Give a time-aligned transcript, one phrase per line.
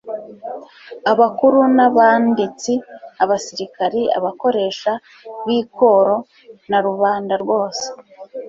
[1.11, 2.73] Abakuru n'abanditsi,
[3.23, 4.91] abasirikari, abakoresha
[5.45, 6.15] b'ikoro
[6.69, 7.85] na rubanda rwose